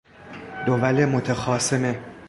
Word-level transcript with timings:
دول 0.65 1.05
متخاصمه 1.05 1.99